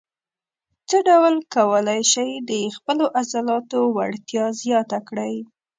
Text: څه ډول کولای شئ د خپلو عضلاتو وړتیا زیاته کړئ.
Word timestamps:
څه 0.89 0.97
ډول 1.07 1.35
کولای 1.55 2.01
شئ 2.11 2.31
د 2.49 2.51
خپلو 2.75 3.05
عضلاتو 3.19 3.79
وړتیا 3.95 4.45
زیاته 4.61 4.99
کړئ. 5.07 5.35